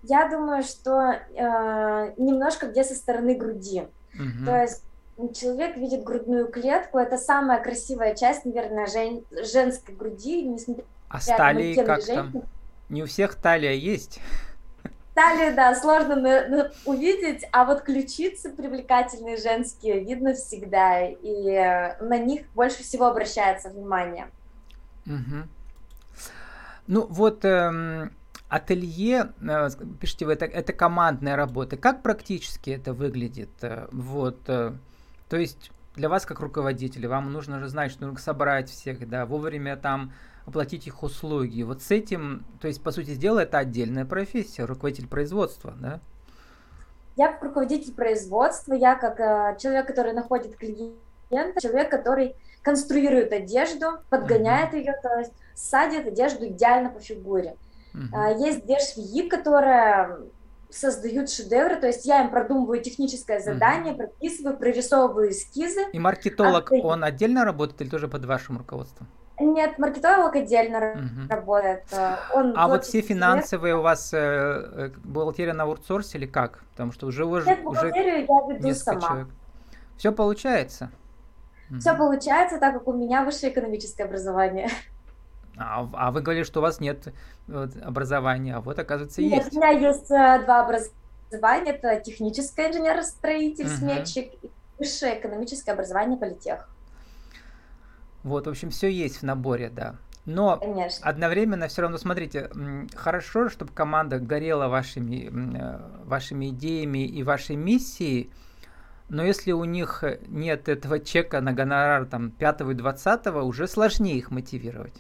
Я 0.03 0.27
думаю, 0.27 0.63
что 0.63 1.12
э, 1.12 2.13
немножко 2.17 2.67
где 2.67 2.83
со 2.83 2.93
стороны 2.93 3.36
груди. 3.36 3.88
Угу. 4.13 4.45
То 4.45 4.62
есть 4.62 4.83
человек 5.33 5.77
видит 5.77 6.03
грудную 6.03 6.48
клетку, 6.48 6.98
это 6.98 7.17
самая 7.17 7.62
красивая 7.62 8.15
часть, 8.15 8.45
наверное, 8.45 8.88
жен, 8.88 9.24
женской 9.31 9.95
груди, 9.95 10.43
несмотря 10.43 10.83
а 11.10 11.19
с 11.19 11.25
талией 11.25 11.75
как 11.86 12.03
там? 12.05 12.43
Не 12.89 13.03
у 13.03 13.05
всех 13.05 13.36
талия 13.36 13.74
есть. 13.74 14.19
Талию, 15.13 15.55
да, 15.55 15.75
сложно 15.75 16.15
на, 16.15 16.48
на, 16.48 16.72
увидеть, 16.86 17.45
а 17.51 17.65
вот 17.65 17.83
ключицы 17.83 18.50
привлекательные 18.50 19.38
женские 19.38 20.03
видно 20.03 20.33
всегда, 20.33 21.05
и 21.05 21.95
на 22.01 22.17
них 22.17 22.48
больше 22.55 22.81
всего 22.81 23.05
обращается 23.05 23.69
внимание. 23.69 24.27
Угу. 25.05 25.48
Ну 26.88 27.05
вот 27.07 27.45
эм, 27.45 28.12
ателье, 28.55 29.33
э, 29.41 29.69
пишите 30.00 30.25
вы, 30.25 30.33
это, 30.33 30.45
это 30.45 30.74
командная 30.74 31.36
работа. 31.36 31.77
Как 31.77 32.03
практически 32.03 32.69
это 32.69 32.93
выглядит? 32.93 33.50
Э, 33.62 33.88
вот, 33.91 34.38
э, 34.48 34.74
то 35.29 35.38
есть 35.38 35.72
для 35.95 36.10
вас 36.10 36.25
как 36.25 36.39
руководителя, 36.39 37.10
вам 37.10 37.31
нужно 37.31 37.60
же 37.60 37.67
знать, 37.67 37.91
что 37.91 38.05
нужно 38.05 38.19
собрать 38.19 38.69
всех, 38.69 39.07
да, 39.10 39.25
вовремя 39.25 39.75
там 39.75 40.13
оплатить 40.45 40.88
их 40.88 41.03
услуги. 41.03 41.63
Вот 41.63 41.81
с 41.81 41.91
этим, 41.91 42.45
то 42.60 42.67
есть, 42.67 42.83
по 42.83 42.91
сути 42.91 43.15
дела, 43.15 43.39
это 43.39 43.57
отдельная 43.57 44.05
профессия, 44.05 44.65
руководитель 44.65 45.07
производства, 45.07 45.74
да? 45.79 46.00
Я 47.15 47.31
как 47.31 47.43
руководитель 47.43 47.93
производства, 47.93 48.74
я 48.74 48.95
как 48.95 49.19
э, 49.19 49.57
человек, 49.60 49.88
который 49.88 50.13
находит 50.13 50.55
клиента, 50.57 51.62
человек, 51.62 51.89
который 51.89 52.36
конструирует 52.63 53.31
одежду, 53.31 54.00
подгоняет 54.10 54.74
uh-huh. 54.74 54.79
ее, 54.79 54.95
то 55.01 55.19
есть 55.19 55.33
садит 55.53 56.07
одежду 56.07 56.48
идеально 56.48 56.89
по 56.89 57.00
фигуре. 57.00 57.55
Uh-huh. 57.93 58.39
Есть 58.39 58.65
две 58.65 58.79
швеи, 58.79 59.27
которые 59.27 60.17
создают 60.69 61.29
шедевры, 61.29 61.75
то 61.75 61.88
есть 61.88 62.05
я 62.05 62.23
им 62.23 62.31
продумываю 62.31 62.81
техническое 62.81 63.39
задание, 63.39 63.93
uh-huh. 63.93 63.97
прописываю, 63.97 64.57
прорисовываю 64.57 65.29
эскизы. 65.29 65.81
И 65.93 66.00
маркетолог, 66.00 66.71
а 66.71 66.75
он 66.75 67.03
отдельно 67.03 67.45
работает 67.45 67.81
или 67.81 67.89
тоже 67.89 68.07
под 68.07 68.25
вашим 68.25 68.57
руководством? 68.57 69.07
Нет, 69.39 69.77
маркетолог 69.77 70.35
отдельно 70.35 70.77
uh-huh. 70.77 71.29
работает. 71.29 71.83
Он 72.33 72.53
а 72.55 72.67
вот 72.67 72.85
все 72.85 73.01
финансовые 73.01 73.75
у 73.75 73.81
вас 73.81 74.13
э, 74.13 74.17
э, 74.17 74.89
бухгалтерия 75.03 75.53
на 75.53 75.63
аутсорсе 75.63 76.17
или 76.17 76.25
как? 76.25 76.63
Потому 76.71 76.91
что 76.91 77.07
уже 77.07 77.25
уже 77.25 77.45
Нет, 77.45 77.63
бухгалтерию 77.63 78.25
уже 78.27 78.51
я 78.51 78.57
веду 78.57 78.75
сама. 78.75 79.01
Человек. 79.01 79.27
Все 79.97 80.12
получается? 80.12 80.91
Все 81.79 81.95
получается, 81.95 82.59
так 82.59 82.73
как 82.73 82.88
у 82.88 82.93
меня 82.93 83.23
высшее 83.23 83.51
экономическое 83.51 84.03
образование. 84.03 84.69
А, 85.57 85.88
а 85.93 86.12
вы 86.12 86.22
говорили, 86.22 86.43
что 86.43 86.60
у 86.60 86.63
вас 86.63 86.79
нет 86.79 87.13
образования, 87.48 88.55
а 88.55 88.62
вот 88.62 88.79
оказывается 88.79 89.22
нет, 89.22 89.43
есть. 89.43 89.53
У 89.53 89.57
меня 89.57 89.69
есть 89.69 90.10
э, 90.12 90.43
два 90.43 90.62
образования. 90.62 91.72
Это 91.72 92.00
техническое 92.01 92.69
инженер-строитель, 92.69 93.67
угу. 93.67 93.74
сметчик 93.74 94.31
и 94.41 94.51
высшее 94.79 95.19
экономическое 95.19 95.72
образование 95.72 96.17
политех. 96.17 96.69
Вот, 98.24 98.48
в 98.48 98.50
общем, 98.50 98.69
все 98.69 98.89
есть 98.89 99.17
в 99.17 99.24
наборе, 99.24 99.69
да. 99.69 99.95
Но 100.25 100.57
Конечно. 100.57 101.05
одновременно 101.05 101.67
все 101.67 101.81
равно, 101.81 101.98
смотрите, 101.98 102.50
хорошо, 102.95 103.50
чтобы 103.50 103.74
команда 103.74 104.19
горела 104.19 104.69
вашими, 104.69 105.29
э, 105.57 105.79
вашими 106.05 106.50
идеями 106.50 107.05
и 107.05 107.24
вашей 107.24 107.57
миссией, 107.57 108.31
но 109.10 109.24
если 109.24 109.51
у 109.51 109.65
них 109.65 110.03
нет 110.27 110.69
этого 110.69 111.00
чека 111.00 111.41
на 111.41 111.51
гонорар 111.51 112.05
там 112.05 112.31
5 112.31 112.62
и 112.62 112.74
20, 112.74 113.27
уже 113.43 113.67
сложнее 113.67 114.17
их 114.17 114.31
мотивировать, 114.31 114.95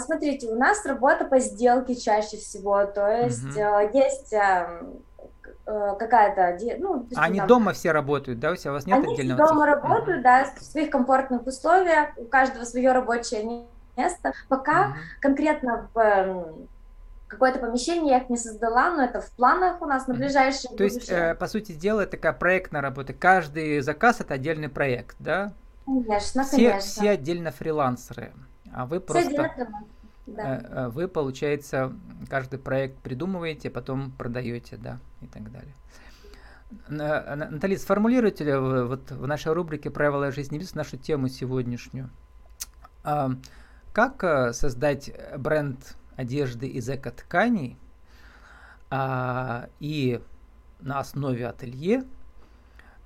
смотрите, 0.00 0.48
у 0.48 0.56
нас 0.56 0.84
работа 0.86 1.24
по 1.24 1.38
сделке 1.38 1.94
чаще 1.94 2.36
всего, 2.36 2.84
то 2.86 3.08
есть 3.08 3.44
угу. 3.44 3.90
есть 3.92 4.32
эм, 4.32 5.02
э, 5.66 5.94
какая-то, 5.98 6.58
ну, 6.78 7.06
они 7.16 7.38
там, 7.38 7.48
дома 7.48 7.72
все 7.72 7.92
работают, 7.92 8.40
да, 8.40 8.52
у 8.52 8.56
себя 8.56 8.70
у 8.70 8.74
вас 8.74 8.86
нет 8.86 8.98
они 8.98 9.12
отдельного 9.14 9.42
Они 9.42 9.48
дома 9.50 9.66
работают, 9.66 10.22
да, 10.22 10.44
в 10.44 10.62
своих 10.62 10.90
комфортных 10.90 11.46
условиях, 11.46 12.10
у 12.16 12.24
каждого 12.24 12.64
свое 12.64 12.92
рабочее 12.92 13.66
место. 13.96 14.32
Пока 14.48 14.88
угу. 14.88 14.94
конкретно 15.20 15.88
в 15.92 15.98
эм, 15.98 16.68
какое-то 17.26 17.58
помещение 17.58 18.12
я 18.12 18.18
их 18.18 18.30
не 18.30 18.36
создала, 18.36 18.90
но 18.90 19.04
это 19.04 19.20
в 19.20 19.30
планах 19.32 19.82
у 19.82 19.86
нас 19.86 20.06
на 20.06 20.14
ближайшее 20.14 20.76
То 20.76 20.84
есть, 20.84 21.10
э, 21.10 21.34
по 21.34 21.46
сути 21.48 21.72
дела, 21.72 22.02
это 22.02 22.12
такая 22.12 22.32
проектная 22.32 22.80
работа. 22.80 23.12
Каждый 23.12 23.80
заказ 23.80 24.20
это 24.20 24.34
отдельный 24.34 24.68
проект, 24.68 25.16
да? 25.18 25.52
Конечно, 25.84 26.44
все, 26.44 26.56
конечно. 26.56 26.80
Все 26.80 27.10
отдельно 27.10 27.50
фрилансеры. 27.50 28.32
А 28.76 28.84
вы 28.84 29.00
просто... 29.00 29.56
Да. 30.26 30.58
Э, 30.58 30.66
э, 30.68 30.88
вы, 30.88 31.08
получается, 31.08 31.94
каждый 32.28 32.58
проект 32.58 32.98
придумываете, 32.98 33.70
потом 33.70 34.10
продаете, 34.10 34.76
да, 34.76 34.98
и 35.22 35.26
так 35.26 35.50
далее. 35.50 35.72
Наталья, 36.88 37.78
сформулируйте 37.78 38.44
ли 38.44 38.52
вы 38.52 38.86
вот 38.86 39.10
в 39.10 39.26
нашей 39.26 39.54
рубрике 39.54 39.88
«Правила 39.88 40.30
жизни 40.30 40.58
бизнеса» 40.58 40.76
нашу 40.76 40.98
тему 40.98 41.28
сегодняшнюю. 41.28 42.10
А, 43.02 43.30
как 43.94 44.22
э, 44.24 44.52
создать 44.52 45.10
бренд 45.38 45.96
одежды 46.16 46.66
из 46.66 46.86
эко-тканей 46.90 47.78
а, 48.90 49.70
и 49.80 50.20
на 50.80 50.98
основе 50.98 51.46
ателье 51.46 52.04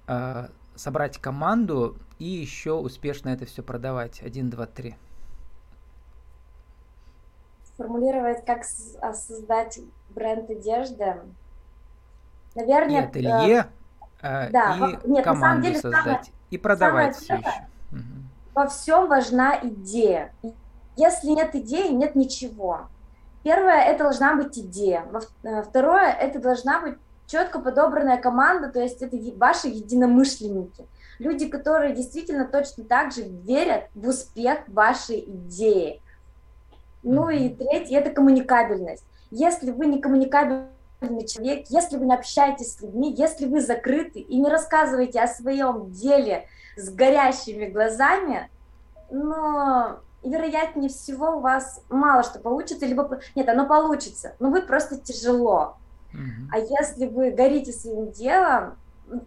а, 0.09 0.50
собрать 0.75 1.19
команду 1.19 1.97
и 2.19 2.25
еще 2.25 2.73
успешно 2.73 3.29
это 3.29 3.45
все 3.45 3.62
продавать? 3.62 4.21
Один, 4.23 4.50
два, 4.50 4.67
три 4.67 4.97
сформулировать, 7.81 8.45
как 8.45 8.63
а, 9.01 9.15
создать 9.15 9.81
бренд 10.11 10.51
одежды. 10.51 11.17
Наверное, 12.55 13.03
и 13.03 13.05
ателье, 13.05 13.67
э, 14.23 14.51
да, 14.51 14.77
и 14.77 15.09
нет, 15.09 15.25
команду 15.25 15.69
деле, 15.69 15.79
создать, 15.79 16.03
самое, 16.05 16.21
и 16.51 16.59
продавать 16.59 17.17
все 17.17 17.35
еще. 17.35 18.01
Во 18.55 18.67
всем 18.67 19.09
важна 19.09 19.59
идея. 19.63 20.33
если 20.97 21.29
нет 21.29 21.55
идеи, 21.55 21.93
нет 21.93 22.17
ничего. 22.17 22.89
Первое, 23.45 23.85
это 23.85 24.05
должна 24.05 24.35
быть 24.35 24.59
идея. 24.59 25.07
Э, 25.45 25.63
второе, 25.63 26.13
это 26.13 26.41
должна 26.41 26.81
быть 26.81 26.99
четко 27.27 27.61
подобранная 27.61 28.19
команда, 28.19 28.71
то 28.71 28.81
есть 28.81 29.01
это 29.01 29.17
ваши 29.37 29.69
единомышленники. 29.69 30.87
Люди, 31.21 31.49
которые 31.49 31.95
действительно 31.95 32.47
точно 32.47 32.85
так 32.85 33.13
же 33.13 33.23
верят 33.23 33.85
в 33.95 34.09
успех 34.09 34.59
вашей 34.67 35.21
идеи. 35.21 36.03
Ну 37.02 37.30
и 37.30 37.49
третье, 37.49 37.99
это 37.99 38.11
коммуникабельность. 38.11 39.04
Если 39.30 39.71
вы 39.71 39.87
не 39.87 40.00
коммуникабельный 40.00 41.26
человек, 41.26 41.66
если 41.69 41.97
вы 41.97 42.07
не 42.07 42.14
общаетесь 42.14 42.75
с 42.75 42.83
людьми, 42.83 43.14
если 43.16 43.47
вы 43.47 43.61
закрыты 43.61 44.21
и 44.21 44.38
не 44.38 44.49
рассказываете 44.49 45.21
о 45.21 45.28
своем 45.28 45.90
деле 45.90 46.47
с 46.76 46.90
горящими 46.90 47.66
глазами, 47.66 48.50
но 49.11 50.00
вероятнее 50.23 50.90
всего 50.90 51.37
у 51.37 51.40
вас 51.40 51.83
мало 51.88 52.23
что 52.23 52.38
получится, 52.38 52.87
либо 52.87 53.21
нет, 53.35 53.49
оно 53.49 53.66
получится, 53.66 54.35
но 54.38 54.50
вы 54.50 54.62
просто 54.62 54.99
тяжело. 54.99 55.76
А 56.52 56.59
если 56.59 57.07
вы 57.07 57.30
горите 57.30 57.73
своим 57.73 58.11
делом, 58.11 58.76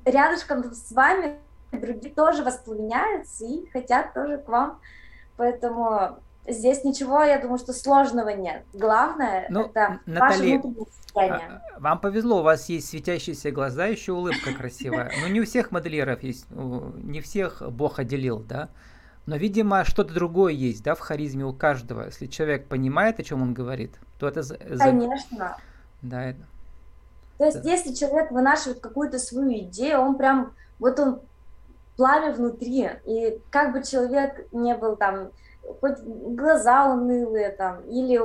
рядышком 0.05 0.63
с 0.73 0.91
вами 0.91 1.39
другие 1.71 2.13
тоже 2.13 2.43
воспламеняются 2.43 3.45
и 3.45 3.65
хотят 3.69 4.13
тоже 4.13 4.37
к 4.37 4.47
вам. 4.47 4.79
Поэтому 5.37 6.19
здесь 6.47 6.83
ничего, 6.83 7.23
я 7.23 7.39
думаю, 7.39 7.57
что 7.57 7.73
сложного 7.73 8.29
нет. 8.29 8.63
Главное 8.73 9.45
ну, 9.49 9.65
это 9.65 9.99
Натали, 10.05 10.19
ваше 10.19 10.43
внутреннее 10.43 10.85
состояние. 11.01 11.61
А, 11.75 11.79
вам 11.79 11.99
повезло, 11.99 12.39
у 12.39 12.43
вас 12.43 12.69
есть 12.69 12.89
светящиеся 12.89 13.51
глаза, 13.51 13.85
еще 13.85 14.13
улыбка 14.13 14.53
красивая. 14.53 15.11
Но 15.21 15.27
не 15.27 15.41
у 15.41 15.45
всех 15.45 15.71
модельеров 15.71 16.23
есть, 16.23 16.45
не 16.51 17.21
всех 17.21 17.61
Бог 17.71 17.99
отделил, 17.99 18.39
да? 18.39 18.69
Но, 19.25 19.37
видимо, 19.37 19.85
что-то 19.85 20.13
другое 20.13 20.51
есть, 20.51 20.83
да, 20.83 20.95
в 20.95 20.99
харизме 20.99 21.45
у 21.45 21.53
каждого. 21.53 22.05
Если 22.05 22.25
человек 22.27 22.67
понимает, 22.67 23.19
о 23.19 23.23
чем 23.23 23.41
он 23.41 23.53
говорит, 23.53 23.91
то 24.19 24.27
это... 24.27 24.43
Конечно. 24.77 25.57
Да, 26.01 26.25
это... 26.25 26.41
То 27.37 27.45
есть, 27.45 27.61
да. 27.61 27.69
если 27.69 27.93
человек 27.93 28.31
вынашивает 28.31 28.81
какую-то 28.81 29.19
свою 29.19 29.59
идею, 29.59 29.99
он 29.99 30.17
прям, 30.17 30.51
вот 30.79 30.99
он 30.99 31.21
пламя 31.95 32.33
внутри, 32.33 32.89
и 33.05 33.39
как 33.49 33.71
бы 33.71 33.83
человек 33.83 34.47
не 34.51 34.75
был 34.75 34.97
там, 34.97 35.29
хоть 35.81 35.99
глаза 35.99 36.85
унылые 36.85 37.49
там, 37.49 37.81
или 37.81 38.19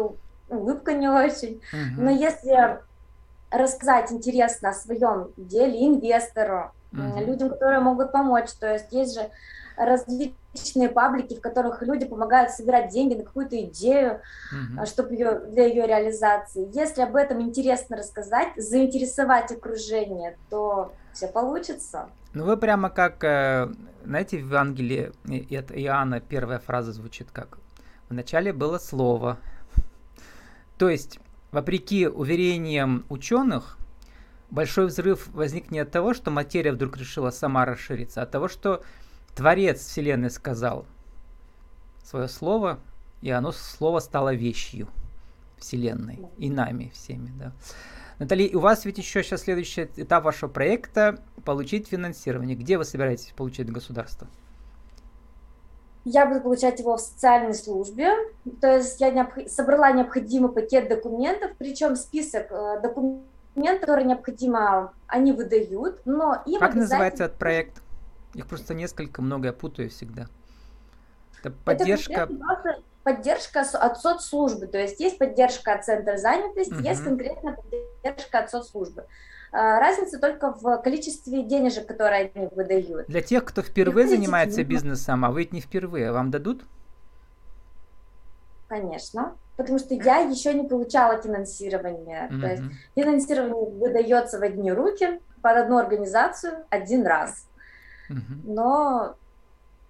улыбка 0.49 0.95
не 0.95 1.09
очень, 1.09 1.61
угу. 1.73 2.03
но 2.03 2.11
если 2.11 2.81
рассказать 3.51 4.13
интересно 4.13 4.71
о 4.71 4.75
своем 4.75 5.31
деле 5.37 5.87
инвестору, 5.87 6.73
угу. 6.93 7.21
людям, 7.25 7.51
которые 7.51 7.81
могут 7.81 8.13
помочь, 8.13 8.51
то 8.53 8.73
есть 8.73 8.93
есть 8.93 9.15
же 9.15 9.31
различные 9.79 10.89
паблики, 10.89 11.35
в 11.35 11.41
которых 11.41 11.83
люди 11.83 12.07
помогают 12.07 12.51
собирать 12.51 12.91
деньги 12.91 13.15
на 13.15 13.25
какую-то 13.25 13.61
идею, 13.65 14.21
mm-hmm. 14.53 14.87
чтобы 14.87 15.15
ее, 15.15 15.41
для 15.49 15.67
ее 15.67 15.87
реализации. 15.87 16.69
Если 16.75 17.03
об 17.03 17.17
этом 17.17 17.41
интересно 17.41 17.97
рассказать, 17.97 18.49
заинтересовать 18.57 19.53
окружение, 19.53 20.37
то 20.51 20.93
все 21.13 21.29
получится. 21.29 22.09
Ну 22.35 22.45
вы 22.45 22.57
прямо 22.57 22.91
как, 22.91 23.25
э, 23.25 23.69
знаете, 24.05 24.39
в 24.39 24.41
Евангелии 24.41 25.13
от 25.57 25.73
Иоанна 25.73 26.21
первая 26.21 26.59
фраза 26.59 26.93
звучит 26.93 27.29
как 27.33 27.59
«Вначале 28.09 28.53
было 28.53 28.79
слово». 28.79 29.39
То 30.77 30.89
есть, 30.89 31.19
вопреки 31.51 32.07
уверениям 32.07 33.05
ученых, 33.09 33.79
большой 34.51 34.87
взрыв 34.87 35.29
возник 35.29 35.71
не 35.71 35.81
от 35.81 35.91
того, 35.91 36.15
что 36.15 36.31
материя 36.31 36.73
вдруг 36.73 36.97
решила 36.97 37.31
сама 37.31 37.65
расшириться, 37.65 38.21
а 38.21 38.25
от 38.25 38.31
того, 38.31 38.49
что 38.49 38.83
Творец 39.39 39.87
Вселенной 39.87 40.31
сказал 40.31 40.85
свое 42.03 42.27
слово, 42.27 42.81
и 43.23 43.31
оно 43.31 43.53
слово 43.53 44.01
стало 44.01 44.35
вещью 44.35 44.89
Вселенной 45.59 46.19
и 46.39 46.51
нами 46.51 46.91
всеми, 46.93 47.31
да. 47.39 47.53
Наталья, 48.19 48.57
у 48.57 48.61
вас 48.61 48.85
ведь 48.85 48.99
еще 48.99 49.23
сейчас 49.23 49.43
следующий 49.43 49.89
этап 49.95 50.25
вашего 50.25 50.51
проекта– 50.51 51.21
получить 51.45 51.87
финансирование. 51.87 52.57
Где 52.57 52.79
вы 52.79 52.85
собираетесь 52.85 53.33
получить 53.37 53.71
государство? 53.71 54.27
Я 56.05 56.27
буду 56.27 56.41
получать 56.41 56.81
его 56.81 56.97
в 56.97 57.01
социальной 57.01 57.55
службе, 57.55 58.11
то 58.61 58.79
есть 58.79 59.01
я 59.01 59.13
необх... 59.13 59.49
собрала 59.49 59.93
необходимый 59.93 60.51
пакет 60.51 60.89
документов, 60.89 61.53
причем 61.59 61.95
список 61.95 62.51
э, 62.51 62.81
документов, 62.83 63.81
которые 63.83 64.07
необходимо, 64.09 64.93
они 65.07 65.31
выдают, 65.31 66.01
но 66.07 66.43
им 66.45 66.59
Как 66.59 66.75
называется 66.75 67.27
этот 67.27 67.39
проект? 67.39 67.83
Их 68.35 68.47
просто 68.47 68.75
несколько, 68.75 69.23
много 69.23 69.47
я 69.47 69.53
путаю 69.53 69.91
всегда. 69.91 70.27
Это 71.41 71.51
поддержка... 71.65 72.29
Это 72.31 72.83
поддержка 73.03 73.61
от 73.61 74.01
соцслужбы, 74.01 74.67
то 74.67 74.79
есть 74.79 75.01
есть 75.01 75.19
поддержка 75.19 75.75
от 75.75 75.85
центра 75.85 76.19
занятости, 76.19 76.75
угу. 76.75 76.83
есть 76.83 77.03
конкретно 77.03 77.57
поддержка 78.03 78.41
от 78.41 78.51
соцслужбы. 78.51 79.07
А, 79.51 79.81
разница 79.81 80.19
только 80.19 80.53
в 80.53 80.79
количестве 80.83 81.43
денежек, 81.43 81.87
которые 81.87 82.31
они 82.35 82.49
выдают. 82.55 83.07
Для 83.07 83.23
тех, 83.23 83.45
кто 83.45 83.63
впервые 83.63 84.07
И 84.07 84.11
занимается 84.11 84.63
бизнесом, 84.63 85.25
а 85.25 85.31
вы 85.31 85.41
ведь 85.41 85.53
не 85.53 85.61
впервые, 85.61 86.13
вам 86.13 86.31
дадут? 86.31 86.65
Конечно, 88.69 89.37
потому 89.57 89.79
что 89.79 89.95
я 89.95 90.19
еще 90.19 90.53
не 90.53 90.69
получала 90.69 91.21
финансирование. 91.23 92.29
Mm-hmm. 92.31 92.41
То 92.41 92.47
есть 92.47 92.63
финансирование 92.95 93.71
выдается 93.71 94.39
в 94.39 94.43
одни 94.43 94.71
руки 94.71 95.21
под 95.41 95.57
одну 95.57 95.79
организацию 95.79 96.67
один 96.69 97.07
раз. 97.07 97.48
Но 98.45 99.17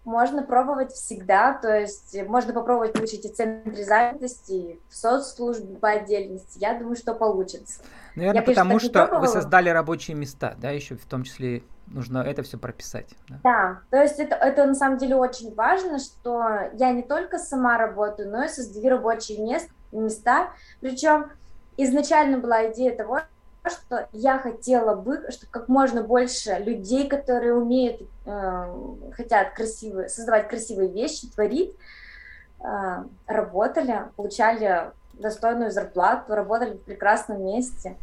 можно 0.08 0.42
пробовать 0.42 0.92
всегда, 0.92 1.52
то 1.52 1.68
есть 1.68 2.16
можно 2.26 2.52
попробовать 2.52 2.94
получить 2.94 3.26
и 3.26 3.28
в 3.32 3.34
центре 3.34 3.84
занятости, 3.84 4.52
и 4.52 4.80
в 4.88 4.94
соцслужбе 4.94 5.76
по 5.76 5.90
отдельности. 5.90 6.58
Я 6.58 6.78
думаю, 6.78 6.96
что 6.96 7.14
получится. 7.14 7.82
Наверное, 8.16 8.40
Я, 8.40 8.44
конечно, 8.44 8.62
потому 8.64 8.80
что 8.80 9.20
вы 9.20 9.28
создали 9.28 9.68
рабочие 9.68 10.16
места, 10.16 10.56
да, 10.58 10.70
еще 10.70 10.96
в 10.96 11.04
том 11.04 11.24
числе 11.24 11.62
нужно 11.86 12.18
это 12.18 12.42
все 12.42 12.58
прописать. 12.58 13.10
Да, 13.28 13.38
да 13.44 13.80
то 13.90 14.02
есть 14.02 14.18
это, 14.18 14.34
это 14.34 14.66
на 14.66 14.74
самом 14.74 14.98
деле 14.98 15.16
очень 15.16 15.54
важно, 15.54 15.98
что 15.98 16.70
я 16.74 16.92
не 16.92 17.02
только 17.02 17.38
сама 17.38 17.78
работаю, 17.78 18.30
но 18.30 18.44
и 18.44 18.48
создаю 18.48 18.90
рабочие 18.90 19.38
мест, 19.42 19.68
места. 19.92 20.50
Причем 20.80 21.30
изначально 21.76 22.38
была 22.38 22.70
идея 22.72 22.96
того, 22.96 23.20
что 23.68 24.08
я 24.12 24.38
хотела 24.38 24.94
бы, 24.94 25.30
чтобы 25.30 25.50
как 25.50 25.68
можно 25.68 26.02
больше 26.02 26.58
людей, 26.58 27.08
которые 27.08 27.54
умеют, 27.54 28.02
э, 28.26 28.74
хотят 29.12 29.54
красивые, 29.54 30.08
создавать 30.08 30.48
красивые 30.48 30.90
вещи, 30.90 31.28
творить, 31.28 31.74
э, 32.60 33.04
работали, 33.26 34.04
получали 34.16 34.92
достойную 35.14 35.70
зарплату, 35.70 36.34
работали 36.34 36.74
в 36.74 36.82
прекрасном 36.82 37.44
месте. 37.44 37.96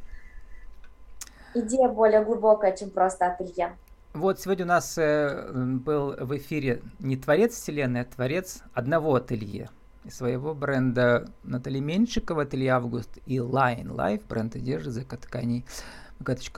Идея 1.53 1.89
более 1.89 2.23
глубокая, 2.23 2.75
чем 2.75 2.89
просто 2.89 3.27
ателье. 3.27 3.77
Вот 4.13 4.39
сегодня 4.39 4.65
у 4.65 4.67
нас 4.69 4.97
э, 4.97 5.51
был 5.53 6.15
в 6.17 6.37
эфире 6.37 6.81
не 6.99 7.17
творец 7.17 7.53
вселенной, 7.53 8.01
а 8.01 8.05
творец 8.05 8.61
одного 8.73 9.15
ателье 9.15 9.69
своего 10.09 10.53
бренда 10.53 11.29
Натали 11.43 11.79
Меньшикова, 11.79 12.43
ателье 12.43 12.71
Август 12.71 13.17
и 13.25 13.37
Line 13.37 13.87
Life, 13.87 14.23
бренд 14.27 14.55
одежды, 14.55 14.89
языка 14.89 15.17
тканей. 15.17 15.65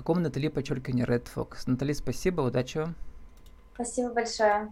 Ком 0.04 0.22
Натали, 0.22 0.50
подчеркивание 0.50 1.06
Red 1.06 1.28
Fox. 1.34 1.64
Натали, 1.66 1.94
спасибо, 1.94 2.42
удачи 2.42 2.78
вам. 2.78 2.96
Спасибо 3.74 4.14
большое. 4.14 4.72